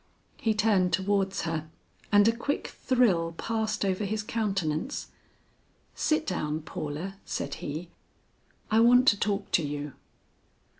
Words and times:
He 0.37 0.55
turned 0.55 0.91
towards 0.91 1.41
her 1.41 1.69
and 2.11 2.27
a 2.27 2.35
quick 2.35 2.69
thrill 2.69 3.33
passed 3.37 3.85
over 3.85 4.03
his 4.03 4.23
countenance. 4.23 5.09
"Sit 5.93 6.25
down, 6.25 6.63
Paula," 6.63 7.17
said 7.23 7.53
he, 7.61 7.91
"I 8.71 8.79
want 8.79 9.07
to 9.09 9.19
talk 9.19 9.51
to 9.51 9.61
you." 9.61 9.93